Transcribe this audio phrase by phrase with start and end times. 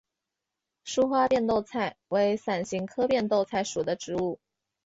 [0.83, 4.39] 疏花变豆菜为伞形科变豆菜属的植物。